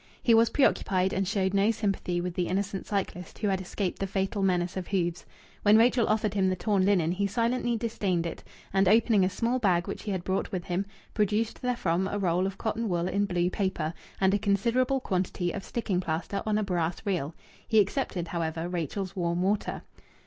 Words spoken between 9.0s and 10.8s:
a small bag which he had brought with